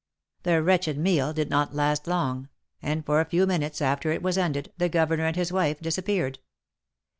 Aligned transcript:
The 0.41 0.63
wretched 0.63 0.97
meal 0.97 1.31
did 1.31 1.51
not 1.51 1.75
last 1.75 2.07
long, 2.07 2.49
and 2.81 3.05
for 3.05 3.21
a 3.21 3.25
few 3.29 3.45
minutes 3.45 3.83
after 3.83 4.11
it 4.11 4.23
was 4.23 4.35
ended, 4.35 4.73
the 4.79 4.89
governor 4.89 5.25
and 5.25 5.35
his 5.35 5.51
wife 5.51 5.79
disappeared. 5.79 6.39